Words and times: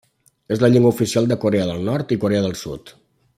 És 0.55 0.61
la 0.63 0.69
llengua 0.75 0.91
oficial 0.95 1.29
de 1.31 1.37
Corea 1.45 1.67
del 1.73 1.85
Nord 1.91 2.15
i 2.17 2.21
Corea 2.25 2.45
del 2.47 2.57
Sud. 2.63 2.95